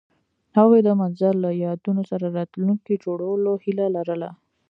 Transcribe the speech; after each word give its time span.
هغوی 0.57 0.79
د 0.83 0.89
منظر 0.99 1.33
له 1.43 1.49
یادونو 1.65 2.01
سره 2.11 2.25
راتلونکی 2.37 2.95
جوړولو 3.05 3.51
هیله 3.63 3.85
لرله. 3.95 4.29